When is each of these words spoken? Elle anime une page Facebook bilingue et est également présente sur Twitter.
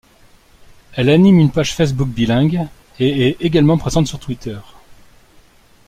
Elle 0.93 1.11
anime 1.11 1.37
une 1.39 1.51
page 1.51 1.75
Facebook 1.75 2.07
bilingue 2.09 2.67
et 2.97 3.27
est 3.27 3.37
également 3.41 3.77
présente 3.77 4.07
sur 4.07 4.19
Twitter. 4.19 4.57